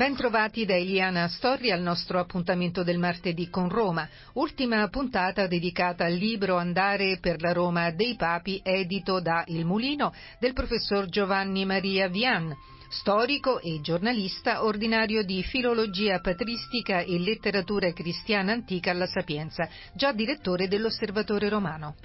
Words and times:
Bentrovati 0.00 0.64
da 0.64 0.74
Eliana 0.74 1.28
Storri 1.28 1.70
al 1.70 1.82
nostro 1.82 2.18
appuntamento 2.18 2.82
del 2.82 2.96
martedì 2.96 3.50
con 3.50 3.68
Roma, 3.68 4.08
ultima 4.32 4.88
puntata 4.88 5.46
dedicata 5.46 6.06
al 6.06 6.14
libro 6.14 6.56
Andare 6.56 7.18
per 7.20 7.42
la 7.42 7.52
Roma 7.52 7.90
dei 7.90 8.16
Papi, 8.16 8.62
edito 8.64 9.20
da 9.20 9.44
Il 9.48 9.66
Mulino 9.66 10.14
del 10.38 10.54
professor 10.54 11.04
Giovanni 11.04 11.66
Maria 11.66 12.08
Vian, 12.08 12.50
storico 12.88 13.60
e 13.60 13.82
giornalista 13.82 14.64
ordinario 14.64 15.22
di 15.22 15.42
filologia 15.42 16.18
patristica 16.20 17.00
e 17.00 17.18
letteratura 17.18 17.92
cristiana 17.92 18.52
antica 18.52 18.92
alla 18.92 19.04
Sapienza, 19.04 19.68
già 19.92 20.12
direttore 20.12 20.66
dell'Osservatore 20.66 21.50
Romano. 21.50 21.96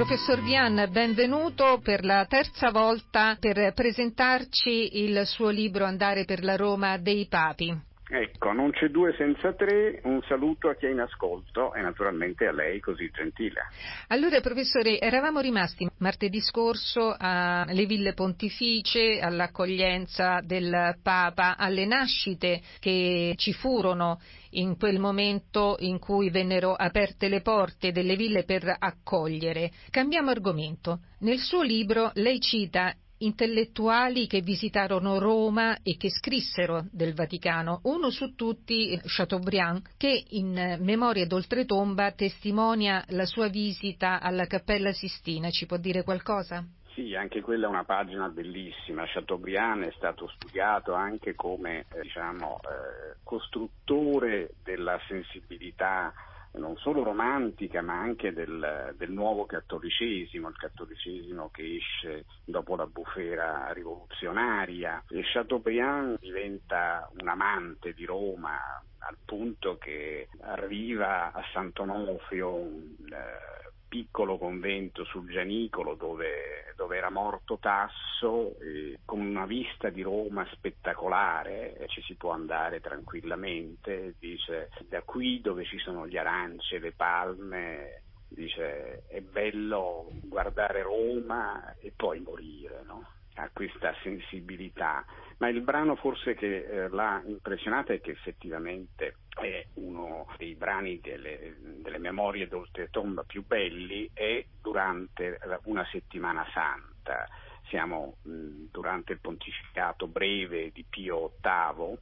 Professor 0.00 0.40
Vian, 0.40 0.88
benvenuto 0.90 1.78
per 1.82 2.06
la 2.06 2.24
terza 2.24 2.70
volta 2.70 3.36
per 3.38 3.74
presentarci 3.74 5.02
il 5.02 5.26
suo 5.26 5.50
libro 5.50 5.84
Andare 5.84 6.24
per 6.24 6.42
la 6.42 6.56
Roma 6.56 6.96
dei 6.96 7.26
Papi. 7.28 7.89
Ecco, 8.12 8.50
non 8.50 8.72
c'è 8.72 8.88
due 8.88 9.14
senza 9.16 9.52
tre, 9.52 10.00
un 10.02 10.20
saluto 10.26 10.68
a 10.68 10.74
chi 10.74 10.86
è 10.86 10.90
in 10.90 10.98
ascolto 10.98 11.72
e 11.74 11.80
naturalmente 11.80 12.44
a 12.44 12.52
lei 12.52 12.80
così 12.80 13.08
gentile. 13.14 13.68
Allora, 14.08 14.40
professore, 14.40 14.98
eravamo 14.98 15.38
rimasti 15.38 15.88
martedì 15.98 16.40
scorso 16.40 17.14
alle 17.16 17.86
Ville 17.86 18.12
Pontificie, 18.12 19.20
all'accoglienza 19.20 20.40
del 20.42 20.96
Papa, 21.00 21.56
alle 21.56 21.86
nascite 21.86 22.60
che 22.80 23.34
ci 23.36 23.52
furono 23.52 24.18
in 24.50 24.76
quel 24.76 24.98
momento 24.98 25.76
in 25.78 26.00
cui 26.00 26.30
vennero 26.30 26.74
aperte 26.74 27.28
le 27.28 27.42
porte 27.42 27.92
delle 27.92 28.16
ville 28.16 28.42
per 28.42 28.74
accogliere. 28.76 29.70
Cambiamo 29.88 30.30
argomento. 30.30 30.98
Nel 31.20 31.38
suo 31.38 31.62
libro 31.62 32.10
lei 32.14 32.40
cita 32.40 32.92
intellettuali 33.20 34.26
che 34.26 34.40
visitarono 34.40 35.18
Roma 35.18 35.78
e 35.82 35.96
che 35.96 36.10
scrissero 36.10 36.84
del 36.90 37.14
Vaticano, 37.14 37.80
uno 37.84 38.10
su 38.10 38.34
tutti 38.34 38.98
Chateaubriand, 39.02 39.82
che 39.96 40.24
in 40.30 40.78
Memorie 40.80 41.26
d'oltretomba 41.26 42.12
testimonia 42.12 43.04
la 43.08 43.24
sua 43.24 43.48
visita 43.48 44.20
alla 44.20 44.46
Cappella 44.46 44.92
Sistina. 44.92 45.50
Ci 45.50 45.66
può 45.66 45.76
dire 45.76 46.02
qualcosa? 46.02 46.64
Sì, 46.94 47.14
anche 47.14 47.40
quella 47.40 47.66
è 47.66 47.70
una 47.70 47.84
pagina 47.84 48.28
bellissima. 48.28 49.04
Chateaubriand 49.06 49.84
è 49.84 49.92
stato 49.96 50.28
studiato 50.34 50.92
anche 50.92 51.34
come 51.34 51.86
eh, 51.92 52.00
diciamo, 52.02 52.58
eh, 52.62 53.16
costruttore 53.22 54.54
della 54.62 54.98
sensibilità 55.06 56.12
non 56.52 56.76
solo 56.76 57.02
romantica 57.02 57.80
ma 57.82 58.00
anche 58.00 58.32
del, 58.32 58.94
del, 58.96 59.10
nuovo 59.10 59.46
cattolicesimo, 59.46 60.48
il 60.48 60.56
cattolicesimo 60.56 61.50
che 61.50 61.76
esce 61.76 62.24
dopo 62.44 62.76
la 62.76 62.86
bufera 62.86 63.72
rivoluzionaria. 63.72 65.04
E 65.08 65.22
Chateaubriand 65.22 66.18
diventa 66.18 67.08
un 67.20 67.28
amante 67.28 67.92
di 67.92 68.04
Roma 68.04 68.58
al 68.98 69.16
punto 69.24 69.78
che 69.78 70.28
arriva 70.40 71.32
a 71.32 71.42
Sant'Onofrio 71.52 72.58
eh, 72.58 73.69
piccolo 73.90 74.38
convento 74.38 75.04
sul 75.04 75.28
Gianicolo 75.28 75.96
dove, 75.96 76.72
dove 76.76 76.96
era 76.96 77.10
morto 77.10 77.58
Tasso 77.58 78.56
eh, 78.60 79.00
con 79.04 79.18
una 79.20 79.46
vista 79.46 79.90
di 79.90 80.00
Roma 80.00 80.46
spettacolare 80.52 81.76
eh, 81.76 81.88
ci 81.88 82.00
si 82.02 82.14
può 82.14 82.30
andare 82.30 82.80
tranquillamente 82.80 84.14
dice 84.20 84.70
da 84.88 85.02
qui 85.02 85.40
dove 85.40 85.64
ci 85.64 85.78
sono 85.78 86.06
gli 86.06 86.16
aranci 86.16 86.76
e 86.76 86.78
le 86.78 86.92
palme 86.92 88.02
dice 88.28 89.06
è 89.08 89.20
bello 89.20 90.08
guardare 90.22 90.82
Roma 90.82 91.74
e 91.80 91.92
poi 91.94 92.20
morire 92.20 92.82
no? 92.86 93.19
Ha 93.42 93.50
questa 93.52 93.94
sensibilità 94.02 95.04
ma 95.40 95.48
il 95.48 95.62
brano 95.62 95.96
forse 95.96 96.34
che 96.34 96.64
eh, 96.64 96.88
l'ha 96.90 97.22
impressionata 97.24 97.94
è 97.94 98.00
che 98.00 98.10
effettivamente 98.10 99.16
è 99.40 99.66
uno 99.74 100.26
dei 100.36 100.54
brani 100.54 101.00
delle, 101.00 101.56
delle 101.78 101.96
memorie 101.96 102.46
d'oltretomba 102.46 103.24
più 103.24 103.46
belli 103.46 104.10
e 104.12 104.48
durante 104.60 105.38
una 105.62 105.86
settimana 105.90 106.46
santa. 106.52 107.26
Siamo 107.68 108.16
mh, 108.22 108.66
durante 108.70 109.12
il 109.12 109.20
pontificato 109.20 110.06
breve 110.08 110.72
di 110.72 110.84
Pio 110.86 111.32
VIII, 111.40 111.96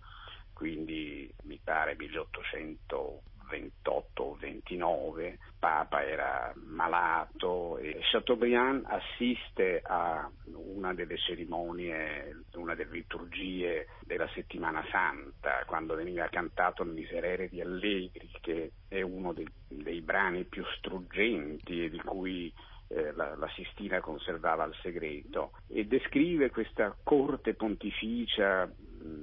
quindi 0.52 1.32
mi 1.44 1.60
pare 1.62 1.94
1828 3.48 4.22
o 4.22 4.34
29, 4.34 5.38
Papa 5.58 6.04
era 6.04 6.52
malato 6.66 7.78
e 7.78 7.98
Chateaubriand 8.02 8.84
assiste 8.86 9.82
a 9.84 10.30
una 10.54 10.94
delle 10.94 11.16
cerimonie, 11.16 12.44
una 12.54 12.74
delle 12.74 12.92
liturgie 12.92 13.88
della 14.04 14.28
settimana 14.34 14.84
santa, 14.90 15.64
quando 15.66 15.94
veniva 15.94 16.28
cantato 16.28 16.82
il 16.82 16.90
Miserere 16.90 17.48
di 17.48 17.60
Allegri, 17.60 18.30
che 18.40 18.72
è 18.88 19.00
uno 19.00 19.32
dei, 19.32 19.48
dei 19.68 20.00
brani 20.00 20.44
più 20.44 20.64
struggenti 20.76 21.84
e 21.84 21.90
di 21.90 21.98
cui 21.98 22.52
eh, 22.88 23.12
la, 23.12 23.36
la, 23.36 23.48
Sistina 23.54 24.00
conservava 24.00 24.64
il 24.64 24.74
segreto 24.82 25.52
e 25.68 25.84
descrive 25.84 26.50
questa 26.50 26.96
corte 27.02 27.54
pontificia 27.54 28.70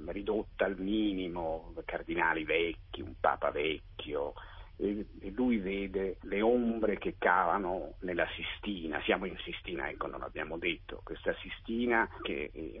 ridotta 0.06 0.64
al 0.64 0.78
minimo, 0.78 1.72
cardinali 1.84 2.44
vecchi, 2.44 3.00
un 3.00 3.14
papa 3.20 3.50
vecchio, 3.50 4.34
e, 4.78 5.06
lui 5.34 5.58
vede 5.58 6.16
le 6.22 6.40
ombre 6.42 6.98
che 6.98 7.14
cavano 7.18 7.94
nella 8.00 8.26
Sistina, 8.34 9.00
siamo 9.02 9.24
in 9.24 9.36
Sistina, 9.38 9.88
ecco 9.88 10.06
non 10.06 10.20
l'abbiamo 10.20 10.58
detto, 10.58 11.00
questa 11.02 11.34
Sistina 11.40 12.08
che 12.22 12.50
eh, 12.52 12.80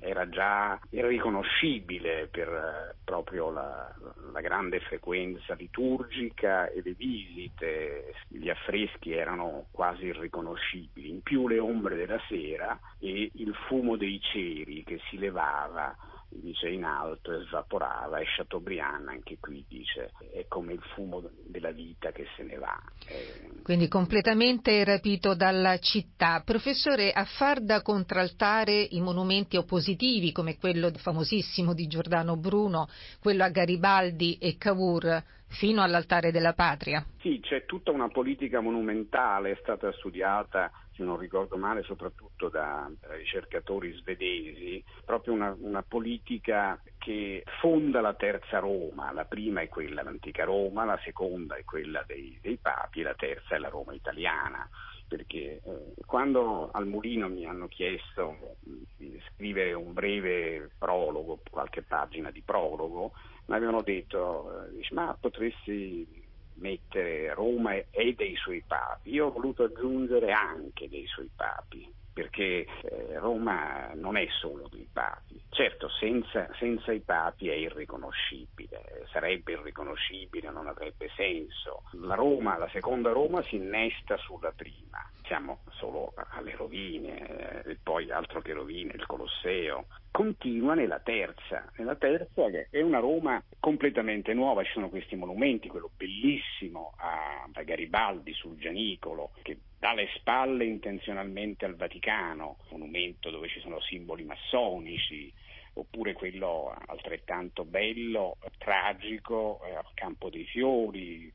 era 0.00 0.28
già 0.28 0.78
irriconoscibile 0.90 2.28
per 2.30 2.48
eh, 2.48 2.94
proprio 3.04 3.50
la, 3.50 3.92
la, 4.32 4.40
grande 4.40 4.80
frequenza 4.80 5.54
liturgica 5.54 6.68
e 6.70 6.80
le 6.82 6.92
visite, 6.92 8.14
gli 8.28 8.48
affreschi 8.48 9.12
erano 9.12 9.66
quasi 9.70 10.06
irriconoscibili, 10.06 11.08
in 11.08 11.22
più 11.22 11.48
le 11.48 11.58
ombre 11.58 11.96
della 11.96 12.20
sera 12.28 12.78
e 12.98 13.30
il 13.34 13.54
fumo 13.66 13.96
dei 13.96 14.20
ceri 14.20 14.84
che 14.84 15.00
si 15.08 15.18
levava 15.18 15.94
dice 16.40 16.68
in 16.68 16.84
alto 16.84 17.32
e 17.32 17.44
svaporava 17.46 18.18
e 18.18 18.24
Chateaubriand 18.36 19.08
anche 19.08 19.38
qui 19.38 19.64
dice 19.68 20.12
è 20.32 20.46
come 20.48 20.72
il 20.74 20.82
fumo 20.94 21.22
della 21.44 21.70
vita 21.70 22.12
che 22.12 22.26
se 22.36 22.42
ne 22.42 22.56
va. 22.56 22.80
Eh... 23.06 23.60
Quindi 23.62 23.88
completamente 23.88 24.82
rapito 24.84 25.34
dalla 25.34 25.78
città. 25.78 26.42
Professore, 26.44 27.12
a 27.12 27.24
far 27.24 27.60
da 27.60 27.80
contraltare 27.80 28.80
i 28.90 29.00
monumenti 29.00 29.56
oppositivi 29.56 30.32
come 30.32 30.58
quello 30.58 30.90
famosissimo 30.96 31.72
di 31.72 31.86
Giordano 31.86 32.36
Bruno, 32.36 32.88
quello 33.20 33.44
a 33.44 33.50
Garibaldi 33.50 34.36
e 34.38 34.56
Cavour, 34.56 35.22
fino 35.52 35.82
all'altare 35.82 36.30
della 36.30 36.52
patria. 36.52 37.04
Sì, 37.20 37.40
c'è 37.40 37.64
tutta 37.64 37.90
una 37.90 38.08
politica 38.08 38.60
monumentale, 38.60 39.52
è 39.52 39.58
stata 39.60 39.92
studiata, 39.92 40.70
se 40.94 41.02
non 41.02 41.18
ricordo 41.18 41.56
male, 41.56 41.82
soprattutto 41.82 42.48
da 42.48 42.90
ricercatori 43.10 43.92
svedesi, 43.92 44.82
proprio 45.04 45.34
una, 45.34 45.54
una 45.60 45.82
politica 45.82 46.80
che 46.98 47.44
fonda 47.60 48.00
la 48.00 48.14
terza 48.14 48.58
Roma, 48.58 49.12
la 49.12 49.24
prima 49.24 49.60
è 49.60 49.68
quella 49.68 50.02
l'antica 50.02 50.44
Roma, 50.44 50.84
la 50.84 50.98
seconda 51.04 51.56
è 51.56 51.64
quella 51.64 52.02
dei, 52.06 52.38
dei 52.40 52.56
papi 52.56 53.02
la 53.02 53.14
terza 53.14 53.54
è 53.54 53.58
la 53.58 53.68
Roma 53.68 53.92
italiana 53.94 54.68
perché 55.12 55.60
eh, 55.62 55.92
quando 56.06 56.70
al 56.72 56.86
Mulino 56.86 57.28
mi 57.28 57.44
hanno 57.44 57.68
chiesto 57.68 58.56
di 58.96 59.20
scrivere 59.28 59.74
un 59.74 59.92
breve 59.92 60.70
prologo, 60.78 61.40
qualche 61.50 61.82
pagina 61.82 62.30
di 62.30 62.40
prologo, 62.40 63.12
mi 63.46 63.56
avevano 63.56 63.82
detto, 63.82 64.66
eh, 64.66 64.86
ma 64.90 65.16
potresti 65.18 66.06
mettere 66.54 67.32
Roma 67.34 67.74
e 67.74 68.14
dei 68.14 68.36
suoi 68.36 68.62
papi. 68.66 69.10
Io 69.10 69.26
ho 69.26 69.32
voluto 69.32 69.64
aggiungere 69.64 70.32
anche 70.32 70.88
dei 70.88 71.06
suoi 71.06 71.30
papi, 71.34 71.92
perché 72.12 72.66
eh, 72.82 73.18
Roma 73.18 73.92
non 73.94 74.16
è 74.16 74.26
solo 74.40 74.68
dei 74.68 74.88
papi, 74.92 75.42
Certo, 75.52 75.90
senza, 75.90 76.48
senza, 76.58 76.92
i 76.92 77.00
papi 77.00 77.50
è 77.50 77.52
irriconoscibile, 77.52 79.06
sarebbe 79.12 79.52
irriconoscibile, 79.52 80.50
non 80.50 80.66
avrebbe 80.66 81.10
senso. 81.14 81.82
La 82.00 82.14
Roma, 82.14 82.56
la 82.56 82.70
seconda 82.70 83.12
Roma 83.12 83.42
si 83.42 83.56
innesta 83.56 84.16
sulla 84.16 84.50
prima, 84.56 85.06
siamo 85.26 85.58
solo 85.72 86.14
alle 86.30 86.56
rovine, 86.56 87.64
eh, 87.66 87.76
poi 87.82 88.10
altro 88.10 88.40
che 88.40 88.54
rovine, 88.54 88.94
il 88.94 89.04
Colosseo. 89.04 89.88
Continua 90.10 90.72
nella 90.72 91.00
terza, 91.00 91.70
nella 91.76 91.96
terza 91.96 92.48
che 92.48 92.68
è 92.70 92.80
una 92.80 92.98
Roma 92.98 93.42
completamente 93.60 94.32
nuova, 94.32 94.64
ci 94.64 94.72
sono 94.72 94.88
questi 94.88 95.16
monumenti, 95.16 95.68
quello 95.68 95.90
bellissimo 95.94 96.94
a, 96.96 97.46
a 97.52 97.62
Garibaldi 97.62 98.32
sul 98.32 98.56
Gianicolo, 98.56 99.32
che 99.42 99.58
dà 99.82 99.94
le 99.94 100.08
spalle 100.14 100.64
intenzionalmente 100.64 101.64
al 101.64 101.74
Vaticano, 101.74 102.58
monumento 102.70 103.30
dove 103.30 103.48
ci 103.48 103.58
sono 103.58 103.80
simboli 103.80 104.22
massonici, 104.22 105.32
oppure 105.72 106.12
quello 106.12 106.72
altrettanto 106.86 107.64
bello, 107.64 108.36
tragico, 108.58 109.60
eh, 109.66 109.74
al 109.74 109.88
Campo 109.94 110.30
dei 110.30 110.44
Fiori, 110.44 111.32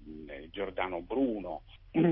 Giordano 0.49 1.01
Bruno, 1.01 1.63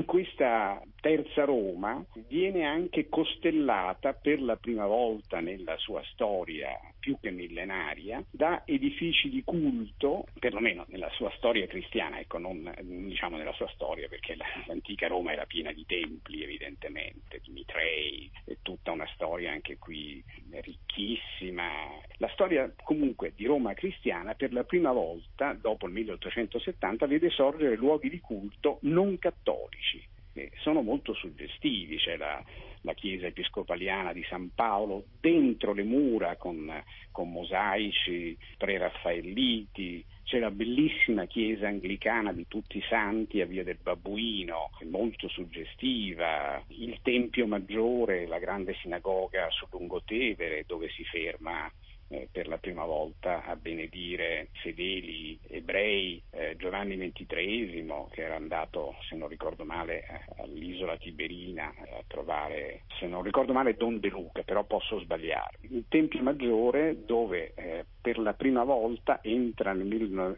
questa 0.06 0.82
terza 1.06 1.44
Roma 1.44 2.04
viene 2.28 2.64
anche 2.66 3.10
costellata 3.10 4.14
per 4.14 4.42
la 4.42 4.56
prima 4.56 4.88
volta 4.88 5.40
nella 5.40 5.78
sua 5.78 6.02
storia 6.12 6.80
più 6.98 7.20
che 7.22 7.30
millenaria 7.30 8.24
da 8.32 8.64
edifici 8.66 9.30
di 9.30 9.44
culto, 9.44 10.26
perlomeno 10.40 10.84
nella 10.88 11.12
sua 11.12 11.32
storia 11.38 11.68
cristiana, 11.68 12.18
ecco, 12.18 12.40
non 12.40 12.74
diciamo 12.82 13.38
nella 13.38 13.54
sua 13.54 13.70
storia 13.76 14.08
perché 14.08 14.36
l'antica 14.66 15.06
Roma 15.06 15.32
era 15.32 15.46
piena 15.46 15.72
di 15.72 15.86
templi 15.86 16.42
evidentemente, 16.42 17.40
di 17.44 17.52
Mitrei, 17.52 18.32
è 18.44 18.58
tutta 18.64 18.90
una 18.90 19.08
storia 19.14 19.52
anche 19.52 19.78
qui 19.78 20.24
ricchissima. 20.50 21.70
La 22.18 22.30
storia 22.30 22.74
comunque 22.84 23.34
di 23.36 23.46
Roma 23.46 23.76
cristiana 23.76 24.34
per 24.34 24.52
la 24.52 24.64
prima 24.64 24.92
volta 24.92 25.54
dopo 25.54 25.86
il 25.86 25.94
1870 25.94 27.06
vede 27.06 27.30
sorgere 27.30 27.76
luoghi 27.76 28.10
di 28.10 28.20
culto 28.20 28.80
non 28.82 29.20
cattolici 29.20 30.14
sono 30.62 30.82
molto 30.82 31.14
suggestivi, 31.14 31.98
c'è 31.98 32.18
la, 32.18 32.44
la, 32.82 32.94
chiesa 32.94 33.28
episcopaliana 33.28 34.14
di 34.14 34.24
San 34.30 34.52
Paolo 34.54 35.06
dentro 35.20 35.74
le 35.74 35.84
mura 35.84 36.36
con, 36.36 36.72
con 37.12 37.32
mosaici 37.32 38.38
preraffaelliti, 38.58 40.04
c'è 40.24 40.40
la 40.40 40.52
bellissima 40.52 41.26
chiesa 41.26 41.68
anglicana 41.68 42.34
di 42.34 42.48
tutti 42.48 42.78
i 42.78 42.86
santi 42.90 43.42
a 43.42 43.46
Via 43.46 43.64
del 43.64 43.78
Babbuino, 43.82 44.72
molto 44.90 45.28
suggestiva, 45.30 46.62
il 46.70 47.00
Tempio 47.02 47.48
Maggiore, 47.48 48.28
la 48.28 48.40
grande 48.40 48.76
sinagoga 48.82 49.50
su 49.52 49.68
Lungotevere 49.72 50.64
dove 50.66 50.90
si 50.90 51.04
ferma 51.06 51.72
eh, 52.10 52.28
per 52.32 52.48
la 52.48 52.58
prima 52.58 52.86
volta 52.86 53.44
a 53.44 53.56
benedire 53.56 54.50
fedeli 54.62 55.40
ebrei, 55.48 56.22
eh, 56.32 56.56
Giovanni 56.58 56.98
XXIII 56.98 58.06
che 58.12 58.22
era 58.24 58.36
andato, 58.36 58.96
se 59.10 59.16
non 59.16 59.28
ricordo 59.28 59.66
male, 59.66 60.04
all'isola 60.38 60.98
Tiberina 60.98 61.68
a 61.68 62.04
trovare, 62.08 62.84
se 63.00 63.08
non 63.08 63.24
ricordo 63.24 63.54
male, 63.54 63.76
Don 63.76 64.00
De 64.00 64.10
Luca, 64.10 64.44
però 64.44 64.64
posso 64.64 65.00
sbagliarmi. 65.00 65.74
Il 65.74 65.86
Tempio 65.90 66.22
Maggiore 66.22 67.06
dove 67.06 67.54
eh, 67.56 67.86
per 68.02 68.20
la 68.20 68.34
prima 68.34 68.64
volta 68.64 69.20
entra 69.22 69.74
nel 69.74 69.86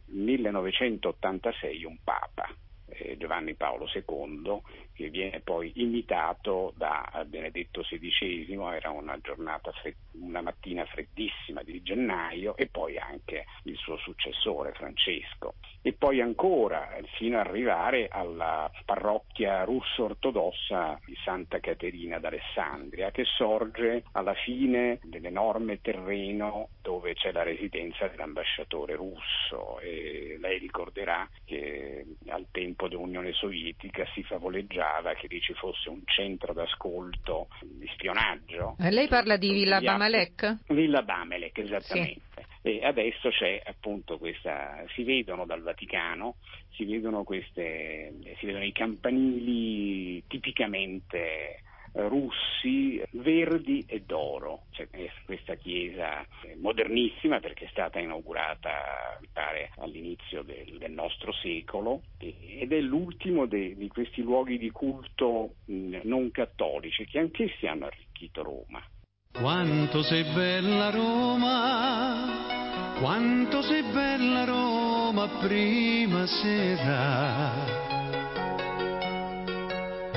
1986 0.05 1.83
un 1.83 1.97
Papa 2.03 2.47
eh, 2.89 3.17
Giovanni 3.17 3.55
Paolo 3.55 3.85
II, 3.93 4.61
che 4.93 5.09
viene 5.09 5.41
poi 5.41 5.71
imitato 5.75 6.73
da 6.75 7.25
Benedetto 7.27 7.81
XVI, 7.81 8.57
era 8.73 8.89
una 8.89 9.17
giornata, 9.19 9.71
una 10.13 10.41
mattina 10.41 10.85
freddissima 10.85 11.63
di 11.63 11.81
gennaio, 11.83 12.55
e 12.55 12.67
poi 12.67 12.97
anche 12.97 13.45
il 13.63 13.75
suo 13.77 13.97
successore 13.97 14.73
Francesco. 14.73 15.55
E 15.81 15.93
poi 15.93 16.21
ancora, 16.21 16.89
fino 17.17 17.39
ad 17.39 17.47
arrivare 17.47 18.07
alla 18.09 18.69
parrocchia 18.85 19.63
russo-ortodossa 19.63 20.99
di 21.05 21.15
Santa 21.23 21.59
Caterina 21.59 22.19
d'Alessandria, 22.19 23.11
che 23.11 23.23
sorge 23.25 24.03
alla 24.13 24.33
fine 24.33 24.99
dell'enorme 25.03 25.79
terreno 25.81 26.69
dove 26.81 27.13
c'è 27.13 27.31
la 27.31 27.43
residenza 27.43 28.07
dell'ambasciatore 28.07 28.95
russo. 28.95 29.79
E 29.79 30.37
lei 30.39 30.57
ricorderà 30.57 31.27
che 31.45 32.05
al 32.27 32.47
tempo 32.51 32.76
dell'Unione 32.85 33.33
Sovietica 33.33 34.06
si 34.13 34.21
favoleggiava 34.21 35.15
che 35.15 35.25
lì 35.27 35.41
ci 35.41 35.53
fosse 35.53 35.89
un 35.89 36.01
centro 36.06 36.53
d'ascolto 36.53 37.47
di 37.62 37.89
spionaggio. 37.94 38.75
E 38.79 38.91
lei 38.91 39.07
parla 39.07 39.38
di 39.38 39.51
Villa 39.51 39.81
Bamalek? 39.81 40.57
Villa 40.68 41.01
Bamalek, 41.01 41.57
esattamente. 41.57 42.21
Sì. 42.35 42.45
E 42.62 42.85
adesso 42.85 43.29
c'è 43.29 43.62
appunto 43.65 44.19
questa, 44.19 44.83
si 44.94 45.03
vedono 45.03 45.45
dal 45.45 45.62
Vaticano, 45.62 46.35
si 46.71 46.85
vedono, 46.85 47.24
queste, 47.24 48.13
si 48.38 48.45
vedono 48.45 48.65
i 48.65 48.74
campanili 48.74 50.23
tipicamente 50.27 51.62
russi, 51.93 53.01
verdi 53.11 53.85
e 53.87 54.01
d'oro. 54.01 54.63
Cioè, 54.71 54.87
questa 55.25 55.55
chiesa 55.55 56.25
modernissima 56.57 57.39
perché 57.39 57.65
è 57.65 57.69
stata 57.69 57.99
inaugurata, 57.99 59.19
pare, 59.31 59.71
all'inizio 59.77 60.43
del, 60.43 60.77
del 60.77 60.91
nostro 60.91 61.31
secolo 61.33 62.01
ed 62.17 62.71
è 62.71 62.79
l'ultimo 62.79 63.45
de, 63.45 63.75
di 63.75 63.87
questi 63.87 64.21
luoghi 64.21 64.57
di 64.57 64.71
culto 64.71 65.55
non 65.65 66.31
cattolici 66.31 67.05
che 67.05 67.19
anch'essi 67.19 67.67
hanno 67.67 67.85
arricchito 67.85 68.43
Roma. 68.43 68.83
Quanto 69.31 70.01
sei 70.01 70.23
bella 70.33 70.89
Roma, 70.89 72.95
quanto 72.99 73.61
sei 73.61 73.83
bella 73.83 74.45
Roma 74.45 75.27
prima 75.39 76.25
sera 76.25 77.86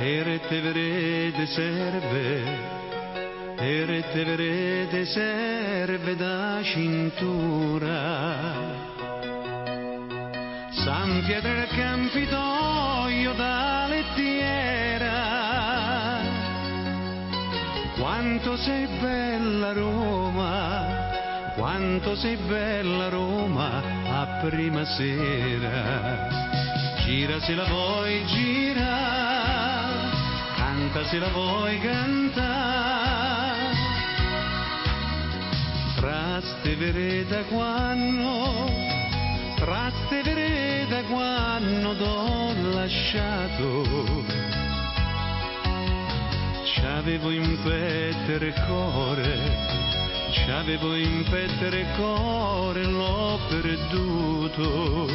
Erete 0.03 0.63
verede 0.63 1.47
serve, 1.47 2.43
erete 3.57 4.25
verede 4.25 5.05
serve 5.05 6.17
da 6.17 6.59
cintura. 6.63 8.49
San 10.71 11.23
Pietro 11.27 11.53
del 11.53 11.69
Campitoio 11.77 13.35
da 13.35 13.89
lettiera. 13.89 15.09
Quanto 17.99 18.57
sei 18.57 18.87
bella 19.03 19.75
Roma, 19.75 21.53
quanto 21.57 22.17
sei 22.17 22.37
bella 22.37 23.11
Roma 23.11 23.83
a 24.19 24.41
prima 24.49 24.83
sera. 24.97 26.27
Gira 27.05 27.39
se 27.41 27.55
la 27.55 27.65
vuoi, 27.65 28.25
gira 28.25 29.10
se 30.93 31.19
la 31.19 31.29
vuoi 31.29 31.79
cantare. 31.79 33.59
Traste 35.95 36.75
vereda 36.77 37.45
quando, 37.45 38.69
traste 39.57 40.23
vereda 40.23 41.03
quando 41.05 41.97
t'ho 41.97 42.55
lasciato. 42.73 44.25
C'avevo 46.75 47.31
in 47.31 47.59
petto 47.63 48.45
il 48.45 48.55
cuore, 48.67 49.57
c'avevo 50.47 50.97
in 50.97 51.25
petto 51.31 51.67
il 51.67 51.87
cuore, 51.97 52.85
l'ho 52.85 53.39
perduto. 53.49 55.07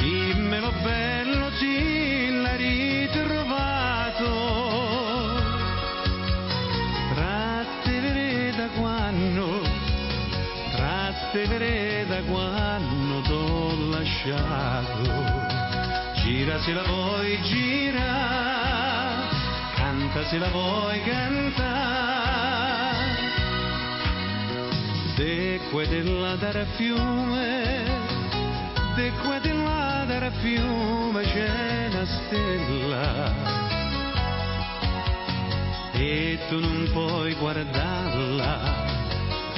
Dimmelo 0.00 0.72
bello, 0.82 1.48
la 1.48 2.21
ritrovato. 3.12 4.30
Tratteveré 7.14 8.52
da 8.56 8.68
quando, 8.78 9.60
tratteveré 10.72 12.06
da 12.06 12.22
quando 12.22 13.20
t'ho 13.22 13.90
lasciato. 13.90 15.02
Gira 16.22 16.58
se 16.60 16.72
la 16.72 16.82
vuoi 16.84 17.38
gira, 17.42 18.10
canta 19.74 20.24
se 20.28 20.38
la 20.38 20.48
vuoi 20.48 21.02
cantare. 21.02 21.90
De 25.16 25.60
qua 25.70 25.84
della 25.84 26.36
dare 26.36 26.66
fiume, 26.76 27.84
de 28.96 29.12
qua 29.22 29.38
della 29.40 29.61
dare 30.22 30.30
fiume 30.40 31.22
c'è 31.22 31.88
una 31.88 32.06
stella. 32.06 33.32
E 35.92 36.38
tu 36.48 36.60
non 36.60 36.88
puoi 36.92 37.34
guardarla 37.34 38.80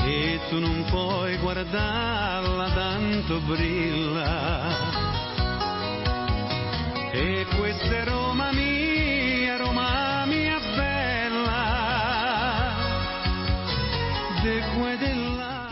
e 0.04 0.40
tu 0.48 0.58
non 0.58 0.84
puoi 0.88 1.36
guardarla 1.36 2.70
tanto 2.70 3.40
brilla. 3.40 5.02
E 7.10 7.46
questa 7.56 7.96
è 7.96 8.04
Roma 8.04 8.52
mia 8.52 9.56
Roma 9.56 10.24
mia 10.26 10.58
bella 10.58 10.94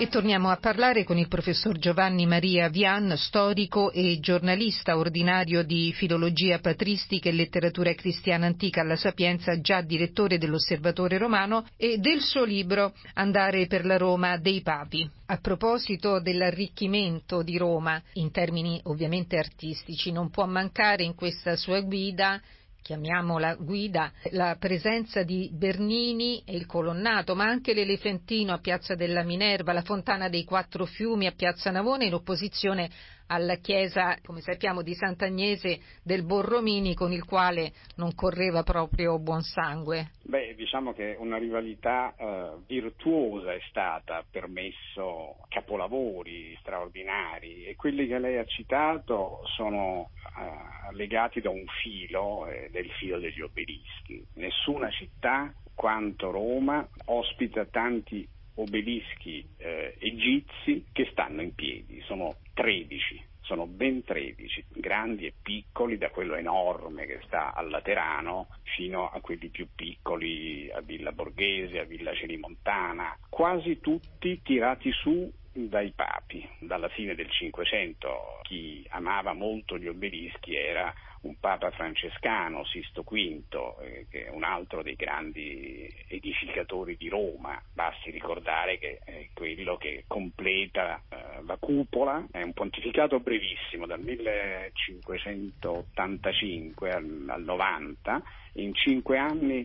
E 0.02 0.08
torniamo 0.08 0.50
a 0.50 0.56
parlare 0.56 1.04
con 1.04 1.16
il 1.16 1.28
professor 1.28 1.78
Giovanni 1.78 2.26
Maria 2.26 2.68
Vian, 2.68 3.16
storico 3.16 3.92
e 3.92 4.18
giornalista 4.18 4.98
ordinario 4.98 5.62
di 5.62 5.92
filologia 5.92 6.58
patristica 6.58 7.28
e 7.28 7.32
letteratura 7.32 7.94
cristiana 7.94 8.46
antica 8.46 8.80
alla 8.80 8.96
Sapienza, 8.96 9.60
già 9.60 9.80
direttore 9.80 10.38
dell'Osservatore 10.38 11.18
Romano 11.18 11.66
e 11.76 11.98
del 11.98 12.20
suo 12.20 12.42
libro 12.42 12.94
Andare 13.14 13.68
per 13.68 13.86
la 13.86 13.96
Roma 13.96 14.38
dei 14.38 14.60
Papi. 14.60 15.08
A 15.26 15.36
proposito 15.36 16.20
dell'arricchimento 16.20 17.44
di 17.44 17.56
Roma, 17.56 18.02
in 18.14 18.32
termini 18.32 18.80
ovviamente 18.86 19.38
artistici, 19.38 20.10
non 20.10 20.30
può 20.30 20.46
mancare 20.46 21.04
in 21.04 21.14
questa 21.14 21.54
sua 21.54 21.80
guida 21.80 22.42
chiamiamola 22.82 23.54
guida, 23.54 24.12
la 24.30 24.56
presenza 24.58 25.22
di 25.22 25.48
Bernini 25.52 26.42
e 26.44 26.54
il 26.56 26.66
colonnato, 26.66 27.34
ma 27.34 27.44
anche 27.44 27.72
l'Elefantino 27.72 28.52
a 28.52 28.58
Piazza 28.58 28.94
della 28.94 29.22
Minerva, 29.22 29.72
la 29.72 29.82
Fontana 29.82 30.28
dei 30.28 30.44
Quattro 30.44 30.84
Fiumi 30.84 31.26
a 31.26 31.32
Piazza 31.32 31.70
Navone 31.70 32.06
in 32.06 32.14
opposizione 32.14 32.90
alla 33.26 33.56
chiesa, 33.56 34.16
come 34.24 34.40
sappiamo, 34.40 34.82
di 34.82 34.94
Sant'Agnese 34.94 35.80
del 36.02 36.24
Borromini 36.24 36.94
con 36.94 37.12
il 37.12 37.24
quale 37.24 37.72
non 37.96 38.14
correva 38.14 38.62
proprio 38.62 39.18
buon 39.18 39.42
sangue. 39.42 40.10
Beh, 40.22 40.54
diciamo 40.54 40.92
che 40.92 41.16
una 41.18 41.38
rivalità 41.38 42.14
eh, 42.16 42.50
virtuosa 42.66 43.52
è 43.52 43.60
stata, 43.68 44.16
ha 44.16 44.24
permesso 44.28 45.36
capolavori 45.48 46.56
straordinari 46.60 47.64
e 47.64 47.76
quelli 47.76 48.06
che 48.06 48.18
lei 48.18 48.38
ha 48.38 48.44
citato 48.44 49.40
sono 49.56 50.10
eh, 50.38 50.94
legati 50.94 51.40
da 51.40 51.50
un 51.50 51.64
filo, 51.82 52.46
eh, 52.46 52.68
del 52.70 52.90
filo 52.92 53.18
degli 53.18 53.40
obelischi. 53.40 54.24
Nessuna 54.34 54.90
città 54.90 55.52
quanto 55.74 56.30
Roma 56.30 56.86
ospita 57.06 57.64
tanti 57.64 58.28
obelischi 58.54 59.46
eh, 59.56 59.96
egizi 59.98 60.86
che 60.92 61.08
stanno 61.10 61.42
in 61.42 61.54
piedi, 61.54 62.00
sono 62.06 62.36
13, 62.54 63.24
sono 63.42 63.66
ben 63.66 64.04
13, 64.04 64.66
grandi 64.68 65.26
e 65.26 65.34
piccoli, 65.42 65.98
da 65.98 66.10
quello 66.10 66.34
enorme 66.34 67.06
che 67.06 67.20
sta 67.24 67.52
al 67.52 67.68
Laterano 67.70 68.48
fino 68.76 69.10
a 69.10 69.20
quelli 69.20 69.48
più 69.48 69.68
piccoli 69.74 70.70
a 70.70 70.80
Villa 70.80 71.12
Borghese, 71.12 71.80
a 71.80 71.84
Villa 71.84 72.14
Celimontana, 72.14 73.18
quasi 73.28 73.80
tutti 73.80 74.40
tirati 74.42 74.90
su 74.92 75.30
dai 75.52 75.92
papi. 75.94 76.48
Dalla 76.60 76.88
fine 76.88 77.14
del 77.14 77.30
Cinquecento 77.30 78.40
chi 78.42 78.84
amava 78.90 79.34
molto 79.34 79.76
gli 79.78 79.88
obelischi 79.88 80.54
era 80.54 80.92
un 81.22 81.38
papa 81.38 81.70
francescano, 81.70 82.64
Sisto 82.64 83.02
V, 83.02 83.42
eh, 83.80 84.06
che 84.10 84.26
è 84.26 84.30
un 84.30 84.44
altro 84.44 84.82
dei 84.82 84.94
grandi 84.94 85.90
edificatori 86.08 86.96
di 86.96 87.08
Roma. 87.08 87.60
Basti 87.72 88.10
ricordare 88.10 88.78
che 88.78 88.98
è 89.04 89.28
quello 89.32 89.76
che 89.76 90.04
completa 90.06 91.02
eh, 91.08 91.42
la 91.44 91.56
cupola, 91.58 92.26
è 92.30 92.42
un 92.42 92.52
pontificato 92.52 93.18
brevissimo, 93.20 93.86
dal 93.86 94.00
1585 94.00 96.90
al, 96.90 97.24
al 97.28 97.42
90, 97.42 98.22
in 98.54 98.74
cinque 98.74 99.16
anni 99.18 99.64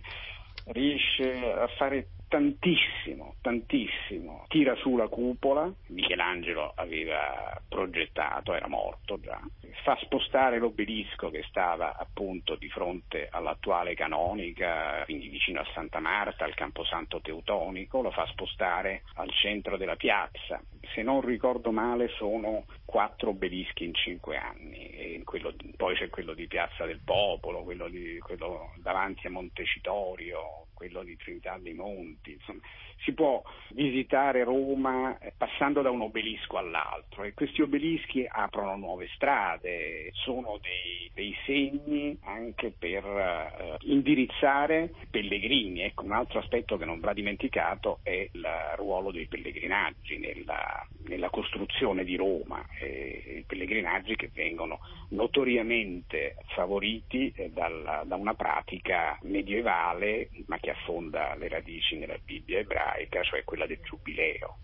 riesce 0.67 1.53
a 1.53 1.67
fare 1.77 2.07
tantissimo, 2.27 3.35
tantissimo. 3.41 4.45
Tira 4.47 4.75
su 4.75 4.95
la 4.95 5.07
cupola, 5.07 5.71
Michelangelo 5.87 6.73
aveva 6.75 7.59
progettato, 7.67 8.53
era 8.53 8.67
morto 8.67 9.19
già, 9.19 9.39
fa 9.83 9.97
spostare 10.01 10.57
l'obelisco 10.57 11.29
che 11.29 11.43
stava 11.47 11.95
appunto 11.97 12.55
di 12.55 12.69
fronte 12.69 13.27
all'attuale 13.31 13.95
canonica, 13.95 15.03
quindi 15.05 15.29
vicino 15.29 15.61
a 15.61 15.67
Santa 15.73 15.99
Marta, 15.99 16.45
al 16.45 16.55
Camposanto 16.55 17.21
Teutonico, 17.21 18.01
lo 18.01 18.11
fa 18.11 18.25
spostare 18.27 19.03
al 19.15 19.29
centro 19.31 19.77
della 19.77 19.95
piazza. 19.95 20.61
Se 20.93 21.01
non 21.01 21.21
ricordo 21.21 21.71
male 21.71 22.09
sono 22.09 22.65
quattro 22.85 23.29
obelischi 23.29 23.85
in 23.85 23.93
cinque 23.93 24.37
anni, 24.37 25.21
quello, 25.23 25.53
poi 25.75 25.95
c'è 25.95 26.09
quello 26.09 26.33
di 26.33 26.47
Piazza 26.47 26.85
del 26.85 27.01
Popolo, 27.03 27.63
quello, 27.63 27.87
di, 27.87 28.17
quello 28.19 28.73
davanti 28.77 29.27
a 29.27 29.29
Montecitorio, 29.29 30.66
quello 30.77 31.01
di 31.01 31.17
Trinità 31.17 31.57
dei 31.59 31.73
Monti, 31.73 32.33
insomma, 32.33 32.61
si 33.03 33.13
può 33.13 33.41
visitare 33.69 34.43
Roma 34.43 35.17
eh, 35.17 35.33
passando 35.35 35.81
da 35.81 35.89
un 35.89 36.01
obelisco 36.01 36.57
all'altro 36.57 37.23
e 37.23 37.33
questi 37.33 37.61
obelischi 37.63 38.25
aprono 38.27 38.75
nuove 38.75 39.07
strade, 39.15 40.11
sono 40.13 40.59
dei, 40.61 41.09
dei 41.13 41.35
segni 41.45 42.17
anche 42.23 42.71
per 42.77 43.03
uh, 43.03 43.89
indirizzare 43.89 44.91
pellegrini. 45.09 45.81
Ecco, 45.81 46.03
un 46.03 46.11
altro 46.11 46.39
aspetto 46.39 46.77
che 46.77 46.85
non 46.85 46.99
va 46.99 47.13
dimenticato 47.13 47.99
è 48.03 48.29
il 48.31 48.47
ruolo 48.75 49.11
dei 49.11 49.25
pellegrinaggi 49.25 50.17
nella, 50.19 50.85
nella 51.07 51.29
costruzione 51.29 52.03
di 52.03 52.15
Roma, 52.15 52.63
eh, 52.79 53.37
i 53.39 53.43
pellegrinaggi 53.47 54.15
che 54.15 54.29
vengono 54.31 54.79
notoriamente 55.09 56.35
favoriti 56.47 57.33
eh, 57.35 57.49
dalla, 57.49 58.03
da 58.05 58.15
una 58.15 58.33
pratica 58.33 59.17
medievale 59.23 60.29
ma 60.47 60.57
che 60.57 60.66
affonda 60.69 61.35
le 61.35 61.47
radici 61.47 61.97
nella 61.97 62.17
Bibbia 62.23 62.59
ebraica, 62.59 63.23
cioè 63.23 63.43
quella 63.43 63.65
del 63.65 63.79
giubileo 63.81 64.59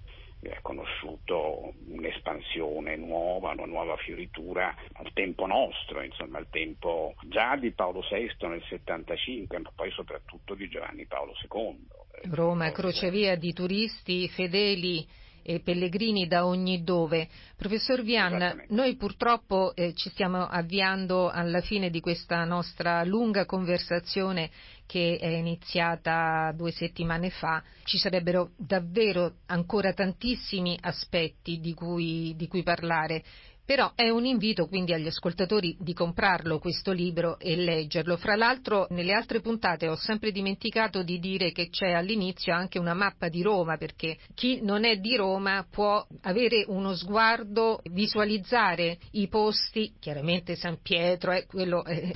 ha 0.51 0.62
conosciuto 0.62 1.74
un'espansione 1.88 2.95
nuova, 2.98 3.51
una 3.51 3.65
nuova 3.65 3.95
fioritura 3.98 4.75
al 4.93 5.12
tempo 5.13 5.45
nostro, 5.45 6.01
insomma 6.01 6.38
al 6.38 6.48
tempo 6.50 7.13
già 7.24 7.55
di 7.55 7.72
Paolo 7.72 8.01
VI 8.10 8.48
nel 8.48 8.63
75, 8.67 9.60
ma 9.60 9.72
poi 9.74 9.91
soprattutto 9.91 10.53
di 10.55 10.67
Giovanni 10.67 11.05
Paolo 11.05 11.33
II. 11.50 12.31
Roma, 12.31 12.72
crocevia 12.72 13.36
di 13.36 13.53
turisti 13.53 14.27
fedeli 14.29 15.05
e 15.43 15.59
pellegrini 15.59 16.25
da 16.25 16.45
ogni 16.45 16.83
dove. 16.83 17.27
Professor 17.55 18.01
Vian, 18.01 18.63
noi 18.69 18.95
purtroppo 18.95 19.75
eh, 19.75 19.93
ci 19.93 20.09
stiamo 20.09 20.47
avviando 20.47 21.29
alla 21.29 21.62
fine 21.62 21.89
di 21.89 22.00
questa 22.00 22.43
nostra 22.45 23.03
lunga 23.03 23.45
conversazione 23.45 24.50
che 24.85 25.17
è 25.19 25.27
iniziata 25.27 26.51
due 26.55 26.71
settimane 26.71 27.29
fa. 27.29 27.62
Ci 27.83 27.97
sarebbero 27.97 28.51
davvero 28.57 29.35
ancora 29.47 29.93
tantissimi 29.93 30.77
aspetti 30.81 31.59
di 31.59 31.73
cui, 31.73 32.33
di 32.35 32.47
cui 32.47 32.63
parlare. 32.63 33.23
Però 33.65 33.93
è 33.96 34.10
un 34.10 34.25
invito 34.25 34.67
quindi 34.67 34.93
agli 34.93 35.08
ascoltatori 35.08 35.77
di 35.79 35.93
comprarlo 35.93 36.60
questo 36.60 36.91
libro 36.91 37.39
e 37.39 37.55
leggerlo. 37.55 38.17
Fra 38.17 38.36
l'altro 38.36 38.88
nelle 38.89 39.13
altre 39.13 39.39
puntate 39.39 39.88
ho 39.88 39.96
sempre 39.96 40.32
dimenticato 40.32 41.01
di 41.01 41.17
dire 41.17 41.53
che 41.53 41.70
c'è 41.70 41.91
all'inizio 41.91 42.53
anche 42.53 42.77
una 42.77 42.93
mappa 42.93 43.29
di 43.29 43.41
Roma 43.41 43.77
perché 43.77 44.17
chi 44.34 44.60
non 44.62 44.84
è 44.84 44.98
di 44.98 45.15
Roma 45.15 45.65
può 45.70 46.05
avere 46.22 46.65
uno 46.67 46.93
sguardo, 46.93 47.79
visualizzare 47.91 48.98
i 49.12 49.29
posti, 49.29 49.93
chiaramente 49.98 50.55
San 50.55 50.79
Pietro, 50.82 51.32
eh, 51.32 51.46
quello 51.46 51.86
è, 51.86 52.12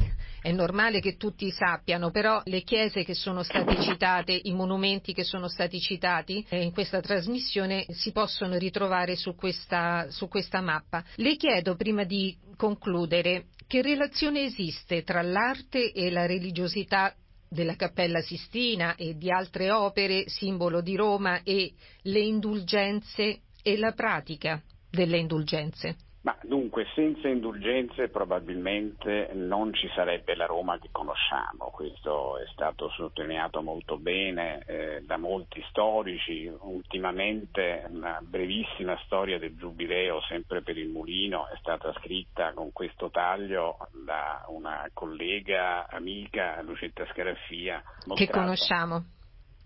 è 0.47 0.51
normale 0.53 1.01
che 1.01 1.17
tutti 1.17 1.51
sappiano, 1.51 2.09
però 2.09 2.41
le 2.45 2.61
chiese 2.61 3.03
che 3.03 3.13
sono 3.13 3.43
state 3.43 3.81
citate, 3.81 4.39
i 4.43 4.53
monumenti 4.53 5.13
che 5.13 5.25
sono 5.25 5.49
stati 5.49 5.81
citati 5.81 6.45
eh, 6.47 6.61
in 6.61 6.71
questa 6.71 7.01
trasmissione 7.01 7.85
si 7.89 8.13
possono 8.13 8.55
ritrovare 8.57 9.17
su 9.17 9.35
questa, 9.35 10.09
su 10.09 10.29
questa 10.29 10.61
mappa. 10.61 11.03
Le 11.15 11.35
chiedo 11.35 11.75
prima 11.75 12.05
di 12.05 12.33
concludere 12.55 13.47
che 13.67 13.81
relazione 13.81 14.43
esiste 14.43 15.03
tra 15.03 15.21
l'arte 15.21 15.91
e 15.91 16.09
la 16.09 16.25
religiosità 16.25 17.13
della 17.49 17.75
Cappella 17.75 18.21
Sistina 18.21 18.95
e 18.95 19.17
di 19.17 19.29
altre 19.29 19.69
opere 19.69 20.29
simbolo 20.29 20.79
di 20.79 20.95
Roma 20.95 21.43
e 21.43 21.73
le 22.03 22.19
indulgenze 22.19 23.41
e 23.61 23.77
la 23.77 23.91
pratica 23.91 24.63
delle 24.89 25.17
indulgenze. 25.17 26.06
Ma 26.27 26.35
dunque, 26.41 26.85
senza 26.93 27.29
indulgenze 27.29 28.09
probabilmente 28.09 29.29
non 29.31 29.73
ci 29.73 29.89
sarebbe 29.95 30.35
la 30.35 30.45
Roma 30.45 30.77
che 30.77 30.89
conosciamo, 30.91 31.69
questo 31.71 32.37
è 32.37 32.45
stato 32.51 32.89
sottolineato 32.89 33.61
molto 33.61 33.97
bene 33.97 34.61
eh, 34.65 35.03
da 35.05 35.15
molti 35.15 35.63
storici, 35.69 36.51
ultimamente 36.63 37.85
una 37.87 38.19
brevissima 38.21 38.99
storia 39.05 39.39
del 39.39 39.55
Giubileo, 39.55 40.19
sempre 40.23 40.61
per 40.61 40.77
il 40.77 40.89
Mulino, 40.89 41.47
è 41.47 41.55
stata 41.61 41.93
scritta 41.93 42.51
con 42.51 42.73
questo 42.73 43.09
taglio 43.09 43.77
da 44.03 44.43
una 44.49 44.85
collega, 44.91 45.87
amica, 45.87 46.61
Lucetta 46.61 47.05
Scaraffia. 47.05 47.81
Che 48.13 48.27
conosciamo. 48.27 49.01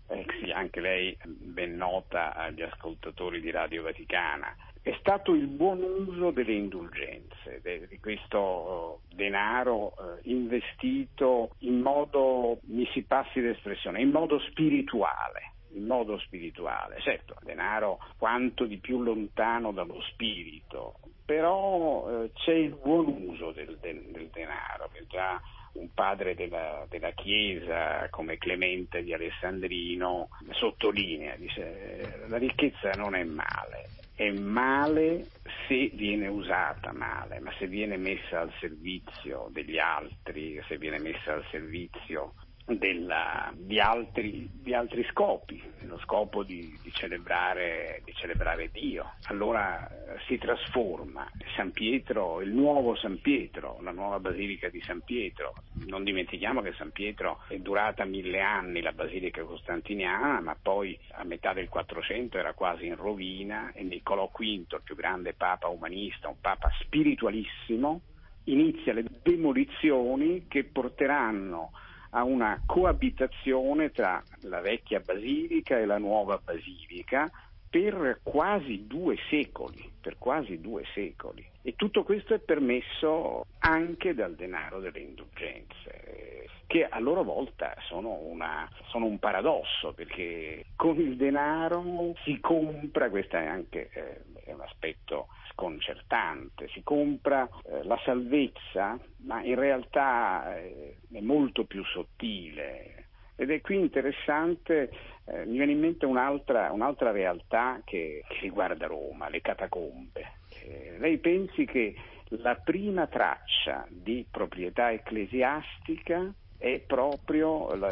Eh, 0.06 0.26
sì, 0.38 0.52
anche 0.52 0.80
lei 0.80 1.18
ben 1.24 1.74
nota 1.74 2.34
agli 2.34 2.62
ascoltatori 2.62 3.40
di 3.40 3.50
Radio 3.50 3.82
Vaticana 3.82 4.54
è 4.82 4.96
stato 4.98 5.32
il 5.32 5.46
buon 5.46 5.80
uso 5.80 6.32
delle 6.32 6.54
indulgenze, 6.54 7.60
di 7.88 8.00
questo 8.00 9.00
eh, 9.10 9.14
denaro 9.14 9.92
eh, 9.92 10.20
investito 10.30 11.54
in 11.58 11.80
modo, 11.80 12.58
mi 12.64 12.86
si 12.92 13.02
passi 13.02 13.40
l'espressione, 13.40 14.00
in 14.00 14.10
modo 14.10 14.38
spirituale. 14.40 15.50
In 15.74 15.86
modo 15.86 16.18
spirituale, 16.18 17.00
certo, 17.00 17.34
denaro 17.40 17.98
quanto 18.18 18.66
di 18.66 18.76
più 18.76 19.00
lontano 19.00 19.72
dallo 19.72 20.02
spirito, 20.02 20.96
però 21.24 22.24
eh, 22.24 22.30
c'è 22.34 22.52
il 22.52 22.74
buon 22.74 23.06
uso 23.28 23.52
del, 23.52 23.78
del, 23.80 24.02
del 24.10 24.28
denaro 24.30 24.90
che 24.92 25.06
già 25.08 25.40
un 25.74 25.88
padre 25.94 26.34
della, 26.34 26.84
della, 26.90 27.12
Chiesa 27.12 28.06
come 28.10 28.36
Clemente 28.36 29.02
di 29.02 29.14
Alessandrino 29.14 30.28
sottolinea, 30.50 31.36
dice 31.36 32.26
la 32.26 32.36
ricchezza 32.36 32.90
non 32.90 33.14
è 33.14 33.24
male, 33.24 33.88
è 34.22 34.30
male 34.30 35.30
se 35.66 35.90
viene 35.94 36.28
usata 36.28 36.92
male, 36.92 37.40
ma 37.40 37.52
se 37.58 37.66
viene 37.66 37.96
messa 37.96 38.40
al 38.40 38.52
servizio 38.60 39.48
degli 39.50 39.78
altri, 39.78 40.62
se 40.68 40.78
viene 40.78 41.00
messa 41.00 41.32
al 41.32 41.44
servizio 41.50 42.34
della, 42.64 43.52
di, 43.56 43.80
altri, 43.80 44.48
di, 44.52 44.72
altri, 44.72 45.04
scopi, 45.10 45.60
lo 45.80 45.98
scopo 45.98 46.42
di, 46.42 46.78
di, 46.82 46.92
celebrare, 46.92 48.02
di, 48.04 48.12
celebrare, 48.14 48.70
Dio. 48.70 49.14
Allora 49.24 49.88
eh, 49.88 50.18
si 50.26 50.38
trasforma 50.38 51.28
San 51.56 51.72
Pietro, 51.72 52.40
il 52.40 52.50
nuovo 52.50 52.94
San 52.94 53.20
Pietro, 53.20 53.78
la 53.82 53.90
nuova 53.90 54.20
basilica 54.20 54.68
di 54.68 54.80
San 54.82 55.00
Pietro. 55.02 55.54
Non 55.86 56.04
dimentichiamo 56.04 56.62
che 56.62 56.72
San 56.74 56.92
Pietro 56.92 57.40
è 57.48 57.56
durata 57.58 58.04
mille 58.04 58.40
anni 58.40 58.80
la 58.80 58.92
basilica 58.92 59.42
costantiniana, 59.42 60.40
ma 60.40 60.56
poi 60.60 60.98
a 61.12 61.24
metà 61.24 61.52
del 61.52 61.68
400 61.68 62.38
era 62.38 62.52
quasi 62.54 62.86
in 62.86 62.96
rovina 62.96 63.72
e 63.72 63.82
Niccolò 63.82 64.30
V, 64.32 64.40
il 64.40 64.66
più 64.84 64.94
grande 64.94 65.34
papa 65.34 65.68
umanista, 65.68 66.28
un 66.28 66.40
papa 66.40 66.70
spiritualissimo, 66.80 68.00
inizia 68.44 68.92
le 68.92 69.04
demolizioni 69.22 70.46
che 70.48 70.64
porteranno 70.64 71.72
a 72.14 72.24
una 72.24 72.62
coabitazione 72.66 73.90
tra 73.90 74.22
la 74.42 74.60
vecchia 74.60 75.00
basilica 75.00 75.78
e 75.78 75.86
la 75.86 75.98
nuova 75.98 76.40
basilica 76.42 77.30
per 77.68 78.20
quasi 78.22 78.86
due 78.86 79.16
secoli, 79.30 79.90
per 79.98 80.18
quasi 80.18 80.60
due 80.60 80.84
secoli. 80.92 81.44
E 81.62 81.74
tutto 81.74 82.02
questo 82.02 82.34
è 82.34 82.38
permesso 82.38 83.46
anche 83.60 84.12
dal 84.14 84.34
denaro 84.34 84.78
delle 84.78 85.00
indulgenze, 85.00 86.48
che 86.66 86.84
a 86.84 86.98
loro 86.98 87.22
volta 87.22 87.74
sono, 87.88 88.18
una, 88.24 88.68
sono 88.88 89.06
un 89.06 89.18
paradosso, 89.18 89.94
perché 89.94 90.66
con 90.76 90.98
il 91.00 91.16
denaro 91.16 92.14
si 92.24 92.40
compra, 92.40 93.08
questo 93.08 93.36
è 93.36 93.46
anche 93.46 93.88
eh, 93.92 94.20
è 94.44 94.52
un 94.52 94.60
aspetto 94.60 95.28
sconcertante, 95.52 96.68
si 96.68 96.82
compra 96.82 97.48
eh, 97.64 97.84
la 97.84 97.98
salvezza, 98.04 98.98
ma 99.24 99.42
in 99.42 99.54
realtà 99.54 100.56
eh, 100.56 100.98
è 101.12 101.20
molto 101.20 101.64
più 101.64 101.84
sottile. 101.84 103.06
Ed 103.36 103.50
è 103.50 103.60
qui 103.60 103.76
interessante, 103.76 104.90
eh, 105.24 105.44
mi 105.46 105.56
viene 105.56 105.72
in 105.72 105.80
mente 105.80 106.06
un'altra, 106.06 106.70
un'altra 106.72 107.10
realtà 107.10 107.80
che, 107.84 108.22
che, 108.28 108.38
riguarda 108.40 108.86
Roma, 108.86 109.28
le 109.28 109.40
catacombe. 109.40 110.32
Eh, 110.64 110.96
lei 110.98 111.18
pensi 111.18 111.64
che 111.64 111.94
la 112.36 112.54
prima 112.56 113.06
traccia 113.06 113.86
di 113.88 114.26
proprietà 114.30 114.92
ecclesiastica 114.92 116.32
è 116.62 116.78
proprio, 116.78 117.74
la, 117.74 117.88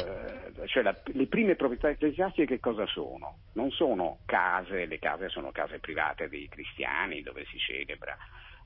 cioè 0.67 0.81
la, 0.81 0.95
le 1.03 1.27
prime 1.27 1.55
proprietà 1.55 1.89
ecclesiastiche 1.89 2.55
che 2.55 2.59
cosa 2.61 2.85
sono? 2.85 3.39
Non 3.55 3.69
sono 3.71 4.19
case, 4.25 4.85
le 4.85 4.97
case 4.97 5.27
sono 5.27 5.51
case 5.51 5.79
private 5.79 6.29
dei 6.29 6.47
cristiani 6.47 7.21
dove 7.21 7.43
si 7.51 7.57
celebra, 7.57 8.15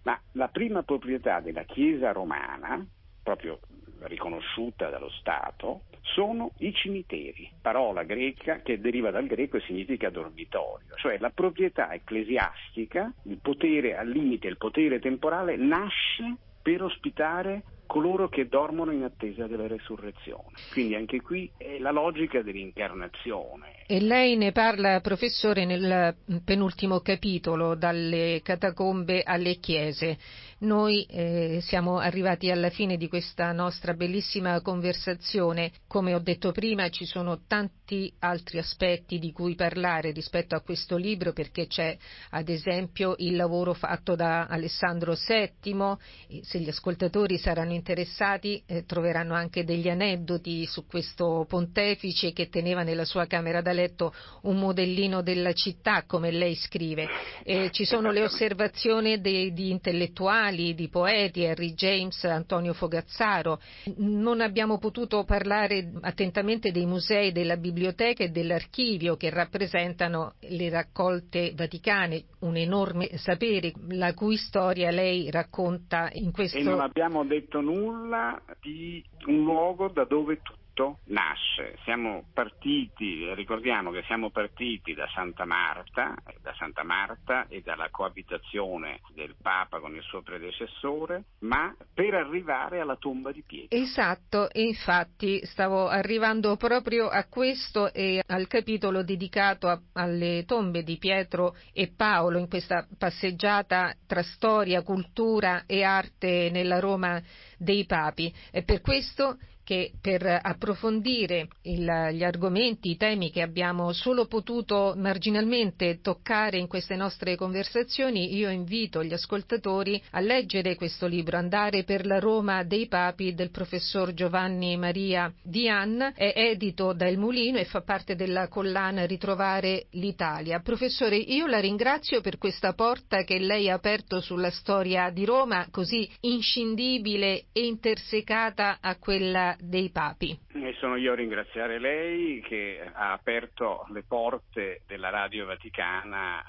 ma 0.03 0.15
la 0.33 0.47
prima 0.49 0.83
proprietà 0.83 1.39
della 1.39 1.63
Chiesa 1.63 2.11
romana, 2.11 2.85
proprio 3.23 3.59
riconosciuta 4.01 4.89
dallo 4.89 5.09
Stato, 5.09 5.85
sono 6.01 6.51
i 6.59 6.71
cimiteri, 6.71 7.49
parola 7.59 8.03
greca 8.03 8.61
che 8.61 8.79
deriva 8.79 9.09
dal 9.09 9.25
greco 9.25 9.57
e 9.57 9.61
significa 9.61 10.11
dormitorio, 10.11 10.93
cioè 10.97 11.17
la 11.17 11.31
proprietà 11.31 11.91
ecclesiastica, 11.91 13.11
il 13.23 13.39
potere 13.41 13.97
al 13.97 14.07
limite, 14.07 14.47
il 14.47 14.57
potere 14.57 14.99
temporale 14.99 15.55
nasce 15.55 16.35
per 16.61 16.83
ospitare 16.83 17.63
coloro 17.95 18.27
che 18.27 18.49
dormono 18.49 18.91
in 18.91 19.03
attesa 19.03 19.47
della 19.47 19.67
resurrezione. 19.67 20.51
Quindi 20.73 20.95
anche 20.95 21.21
qui 21.21 21.49
è 21.55 21.77
la 21.79 21.91
logica 21.91 22.41
dell'incarnazione. 22.41 23.74
E 23.87 23.99
lei 24.01 24.35
ne 24.35 24.51
parla, 24.51 24.99
professore, 24.99 25.63
nel 25.63 26.15
penultimo 26.43 27.01
capitolo, 27.01 27.75
dalle 27.75 28.41
catacombe 28.41 29.21
alle 29.21 29.57
chiese. 29.57 30.17
Noi 30.57 31.03
eh, 31.03 31.59
siamo 31.61 31.99
arrivati 31.99 32.49
alla 32.49 32.71
fine 32.71 32.97
di 32.97 33.07
questa 33.07 33.51
nostra 33.51 33.93
bellissima 33.93 34.59
conversazione. 34.61 35.71
Come 35.85 36.15
ho 36.15 36.19
detto 36.19 36.51
prima, 36.51 36.89
ci 36.89 37.05
sono 37.05 37.41
tanti 37.45 38.11
altri 38.19 38.57
aspetti 38.57 39.19
di 39.19 39.31
cui 39.31 39.53
parlare 39.53 40.09
rispetto 40.11 40.55
a 40.55 40.61
questo 40.61 40.95
libro, 40.95 41.33
perché 41.33 41.67
c'è 41.67 41.95
ad 42.31 42.49
esempio 42.49 43.13
il 43.19 43.35
lavoro 43.35 43.73
fatto 43.73 44.15
da 44.15 44.45
Alessandro 44.45 45.13
VII. 45.13 46.41
Se 46.41 46.57
gli 46.57 46.69
ascoltatori 46.69 47.37
saranno 47.37 47.73
interessati, 47.73 48.63
eh, 48.65 48.85
troveranno 48.85 49.35
anche 49.35 49.63
degli 49.63 49.89
aneddoti 49.89 50.65
su 50.65 50.87
questo 50.87 51.45
pontefice 51.47 52.33
che 52.33 52.49
teneva 52.49 52.81
nella 52.81 53.05
sua 53.05 53.27
camera 53.27 53.61
da 53.61 53.73
letto 53.75 54.13
un 54.43 54.57
modellino 54.57 55.21
della 55.21 55.53
città, 55.53 56.03
come 56.07 56.31
lei 56.31 56.55
scrive. 56.55 57.07
Eh, 57.43 57.69
ci 57.71 57.85
sono 57.85 58.11
le 58.11 58.23
osservazioni 58.23 59.21
dei, 59.21 59.53
di 59.53 59.69
intellettuali 59.69 60.73
di 60.73 60.89
poeti, 60.89 61.43
Henry 61.43 61.73
James, 61.73 62.23
Antonio 62.23 62.73
Fogazzaro. 62.73 63.59
Non 63.97 64.41
abbiamo 64.41 64.79
potuto 64.79 65.23
parlare 65.23 65.91
attentamente 66.01 66.71
dei 66.71 66.85
musei, 66.85 67.31
della 67.31 67.57
biblioteca 67.57 68.23
e 68.23 68.29
dell'archivio 68.29 69.15
che 69.15 69.29
rappresentano 69.29 70.33
le 70.39 70.69
raccolte 70.69 71.53
vaticane, 71.55 72.23
un 72.39 72.55
enorme 72.55 73.17
sapere 73.17 73.73
la 73.89 74.13
cui 74.13 74.37
storia 74.37 74.91
lei 74.91 75.29
racconta 75.29 76.09
in 76.13 76.31
questo. 76.31 76.57
E 76.57 76.63
non 76.63 76.79
abbiamo 76.79 77.23
detto 77.25 77.61
nulla 77.61 78.41
di 78.61 79.03
un 79.27 79.43
luogo 79.43 79.89
da 79.89 80.05
dove 80.05 80.41
tutto 80.41 80.63
tutto 80.75 80.99
nasce. 81.05 81.77
Siamo 81.83 82.25
partiti, 82.33 83.33
ricordiamo 83.33 83.91
che 83.91 84.03
siamo 84.05 84.29
partiti 84.29 84.93
da 84.93 85.07
Santa 85.13 85.45
Marta, 85.45 86.13
da 86.41 86.53
Santa 86.57 86.83
Marta 86.83 87.47
e 87.47 87.61
dalla 87.61 87.89
coabitazione 87.89 88.99
del 89.13 89.35
Papa 89.41 89.79
con 89.79 89.95
il 89.95 90.03
suo 90.03 90.21
predecessore, 90.21 91.23
ma 91.39 91.73
per 91.93 92.13
arrivare 92.13 92.81
alla 92.81 92.97
tomba 92.97 93.31
di 93.31 93.41
Pietro. 93.43 93.77
Esatto, 93.77 94.49
infatti 94.53 95.43
stavo 95.45 95.87
arrivando 95.87 96.57
proprio 96.57 97.07
a 97.07 97.25
questo 97.25 97.93
e 97.93 98.21
al 98.25 98.47
capitolo 98.47 99.03
dedicato 99.03 99.67
a, 99.67 99.79
alle 99.93 100.43
tombe 100.45 100.83
di 100.83 100.97
Pietro 100.97 101.55
e 101.73 101.93
Paolo 101.95 102.37
in 102.37 102.49
questa 102.49 102.85
passeggiata 102.97 103.95
tra 104.05 104.23
storia, 104.23 104.83
cultura 104.83 105.63
e 105.65 105.83
arte 105.83 106.49
nella 106.51 106.79
Roma 106.79 107.21
dei 107.57 107.85
Papi. 107.85 108.33
E 108.51 108.63
per 108.63 108.81
questo 108.81 109.37
che 109.65 109.91
per 109.99 110.23
approfondire 110.41 111.47
il, 111.63 112.09
gli 112.11 112.23
argomenti, 112.23 112.91
i 112.91 112.97
temi 112.97 113.31
che 113.31 113.41
abbiamo 113.41 113.91
solo 113.91 114.27
potuto 114.27 114.93
marginalmente 114.95 115.99
toccare 116.01 116.59
in 116.59 116.67
queste 116.67 116.95
nostre 116.95 117.35
conversazioni, 117.35 118.35
io 118.35 118.49
invito 118.49 119.03
gli 119.03 119.11
ascoltatori 119.11 120.01
a 120.11 120.19
leggere 120.19 120.75
questo 120.75 121.07
libro, 121.07 121.37
Andare 121.37 121.83
per 121.83 122.05
la 122.05 122.19
Roma 122.19 122.63
dei 122.63 122.87
Papi 122.87 123.33
del 123.33 123.49
professor 123.49 124.13
Giovanni 124.13 124.77
Maria 124.77 125.33
Dian, 125.41 126.13
è 126.15 126.33
edito 126.35 126.93
da 126.93 127.07
Il 127.07 127.17
Mulino 127.17 127.57
e 127.57 127.65
fa 127.65 127.81
parte 127.81 128.15
della 128.15 128.47
collana 128.47 129.05
Ritrovare 129.05 129.87
l'Italia. 129.91 130.59
Professore, 130.59 131.17
io 131.17 131.47
la 131.47 131.59
ringrazio 131.59 132.21
per 132.21 132.37
questa 132.37 132.73
porta 132.73 133.23
che 133.23 133.39
lei 133.39 133.69
ha 133.69 133.73
aperto 133.73 134.21
sulla 134.21 134.51
storia 134.51 135.09
di 135.09 135.25
Roma, 135.25 135.67
così 135.71 136.07
inscindibile 136.21 137.45
e 137.51 137.65
intersecata 137.65 138.77
a 138.79 138.95
quella 138.97 139.54
dei 139.59 139.89
papi. 139.89 140.37
E 140.53 140.75
sono 140.79 140.95
io 140.95 141.13
a 141.13 141.15
ringraziare 141.15 141.79
lei 141.79 142.41
che 142.41 142.79
ha 142.93 143.11
aperto 143.11 143.85
le 143.91 144.03
porte 144.03 144.81
della 144.87 145.09
Radio 145.09 145.45
Vaticana 145.45 146.41
eh, 146.41 146.43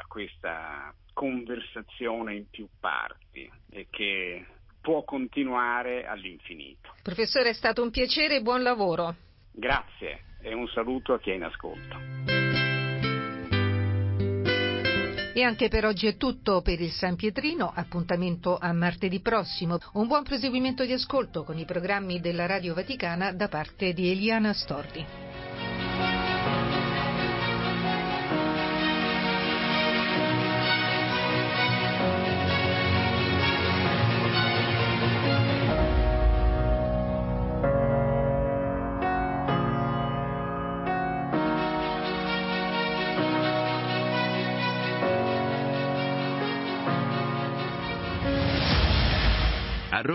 a 0.00 0.06
questa 0.06 0.94
conversazione 1.12 2.34
in 2.34 2.48
più 2.48 2.68
parti 2.78 3.50
e 3.70 3.86
che 3.90 4.46
può 4.80 5.04
continuare 5.04 6.06
all'infinito. 6.06 6.94
Professore, 7.02 7.50
è 7.50 7.54
stato 7.54 7.82
un 7.82 7.90
piacere 7.90 8.36
e 8.36 8.42
buon 8.42 8.62
lavoro. 8.62 9.14
Grazie 9.52 10.24
e 10.42 10.54
un 10.54 10.68
saluto 10.68 11.14
a 11.14 11.20
chi 11.20 11.30
è 11.30 11.34
in 11.34 11.44
ascolto. 11.44 12.59
E 15.32 15.44
anche 15.44 15.68
per 15.68 15.84
oggi 15.84 16.08
è 16.08 16.16
tutto 16.16 16.60
per 16.60 16.80
il 16.80 16.90
San 16.90 17.14
Pietrino, 17.14 17.70
appuntamento 17.72 18.58
a 18.58 18.72
martedì 18.72 19.20
prossimo. 19.20 19.78
Un 19.92 20.08
buon 20.08 20.24
proseguimento 20.24 20.84
di 20.84 20.92
ascolto 20.92 21.44
con 21.44 21.56
i 21.56 21.64
programmi 21.64 22.20
della 22.20 22.46
Radio 22.46 22.74
Vaticana 22.74 23.32
da 23.32 23.46
parte 23.46 23.92
di 23.92 24.10
Eliana 24.10 24.52
Storti. 24.52 25.29